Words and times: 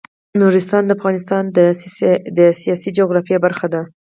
نورستان 0.41 0.83
د 0.85 0.89
افغانستان 0.97 1.43
د 2.37 2.39
سیاسي 2.61 2.89
جغرافیه 2.97 3.37
برخه 3.45 3.67
ده. 3.73 3.81